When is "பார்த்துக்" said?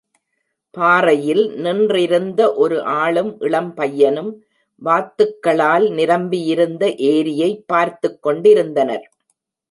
7.67-8.19